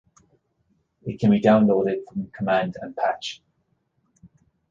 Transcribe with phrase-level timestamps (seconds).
[1.03, 3.43] It can be downloaded from Command and Patch.